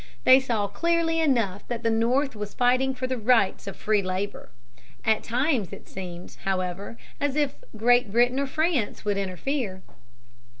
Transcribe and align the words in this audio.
They 0.23 0.39
saw 0.39 0.67
clearly 0.67 1.19
enough 1.21 1.67
that 1.67 1.83
the 1.83 1.91
North 1.91 2.35
was 2.35 2.55
fighting 2.55 2.95
for 2.95 3.05
the 3.05 3.19
rights 3.19 3.67
of 3.67 3.75
free 3.75 4.01
labor. 4.01 4.49
At 5.05 5.21
times 5.21 5.71
it 5.71 5.87
seemed, 5.87 6.37
however, 6.43 6.97
as 7.19 7.35
if 7.35 7.53
Great 7.77 8.11
Britain 8.11 8.39
or 8.39 8.47
France 8.47 9.05
would 9.05 9.15
interfere. 9.17 9.83